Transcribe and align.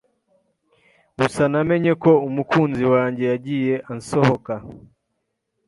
Gusa 1.19 1.41
namenye 1.51 1.91
ko 2.03 2.11
umukunzi 2.27 2.83
wanjye 2.93 3.23
yagiye 3.31 3.75
ansohoka. 3.91 4.53